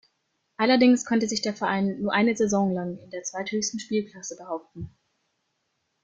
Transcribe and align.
Allerdings 0.57 1.05
konnte 1.05 1.27
sich 1.27 1.43
der 1.43 1.55
Verein 1.55 2.01
nur 2.01 2.11
eine 2.11 2.35
Saison 2.35 2.73
lang 2.73 2.97
in 2.97 3.11
der 3.11 3.21
zweithöchsten 3.21 3.79
Spielklasse 3.79 4.35
behaupten. 4.35 4.89